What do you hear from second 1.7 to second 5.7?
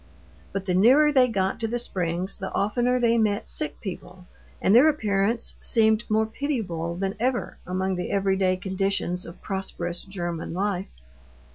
springs the oftener they met sick people; and their appearance